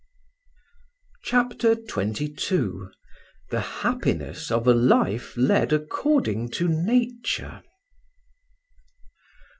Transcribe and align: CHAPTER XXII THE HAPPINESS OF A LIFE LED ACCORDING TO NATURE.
CHAPTER 1.23 1.75
XXII 1.75 2.71
THE 3.51 3.59
HAPPINESS 3.61 4.49
OF 4.49 4.65
A 4.67 4.73
LIFE 4.73 5.37
LED 5.37 5.73
ACCORDING 5.73 6.49
TO 6.49 6.67
NATURE. 6.67 7.61